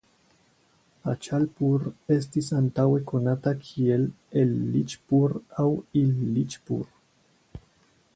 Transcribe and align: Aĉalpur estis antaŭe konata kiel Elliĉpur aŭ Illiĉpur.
Aĉalpur 1.11 1.83
estis 2.15 2.49
antaŭe 2.59 3.01
konata 3.11 3.53
kiel 3.67 4.07
Elliĉpur 4.45 5.37
aŭ 5.65 5.67
Illiĉpur. 6.03 6.89